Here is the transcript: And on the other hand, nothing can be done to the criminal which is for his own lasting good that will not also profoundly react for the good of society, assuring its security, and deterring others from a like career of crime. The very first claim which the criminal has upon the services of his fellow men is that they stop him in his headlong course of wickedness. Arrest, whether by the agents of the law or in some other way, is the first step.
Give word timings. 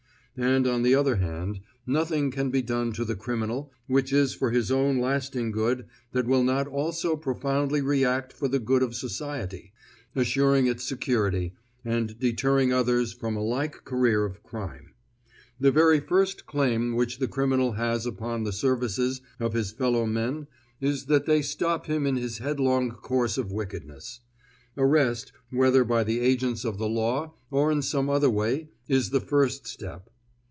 And 0.37 0.65
on 0.65 0.81
the 0.81 0.95
other 0.95 1.17
hand, 1.17 1.59
nothing 1.85 2.31
can 2.31 2.49
be 2.51 2.61
done 2.61 2.93
to 2.93 3.03
the 3.03 3.17
criminal 3.17 3.69
which 3.87 4.13
is 4.13 4.33
for 4.33 4.49
his 4.51 4.71
own 4.71 4.97
lasting 4.97 5.51
good 5.51 5.85
that 6.13 6.25
will 6.25 6.41
not 6.41 6.67
also 6.69 7.17
profoundly 7.17 7.81
react 7.81 8.31
for 8.31 8.47
the 8.47 8.57
good 8.57 8.81
of 8.81 8.95
society, 8.95 9.73
assuring 10.15 10.67
its 10.67 10.85
security, 10.85 11.53
and 11.83 12.17
deterring 12.17 12.71
others 12.71 13.11
from 13.11 13.35
a 13.35 13.41
like 13.43 13.83
career 13.83 14.25
of 14.25 14.41
crime. 14.41 14.93
The 15.59 15.69
very 15.69 15.99
first 15.99 16.45
claim 16.45 16.95
which 16.95 17.19
the 17.19 17.27
criminal 17.27 17.73
has 17.73 18.05
upon 18.05 18.43
the 18.43 18.53
services 18.53 19.19
of 19.37 19.51
his 19.51 19.71
fellow 19.73 20.05
men 20.05 20.47
is 20.79 21.05
that 21.07 21.25
they 21.25 21.41
stop 21.41 21.87
him 21.87 22.07
in 22.07 22.15
his 22.15 22.37
headlong 22.37 22.91
course 22.91 23.37
of 23.37 23.51
wickedness. 23.51 24.21
Arrest, 24.77 25.33
whether 25.49 25.83
by 25.83 26.05
the 26.05 26.21
agents 26.21 26.63
of 26.63 26.77
the 26.77 26.89
law 26.89 27.33
or 27.51 27.69
in 27.69 27.81
some 27.81 28.09
other 28.09 28.29
way, 28.29 28.69
is 28.87 29.09
the 29.09 29.19
first 29.21 29.67
step. 29.67 30.07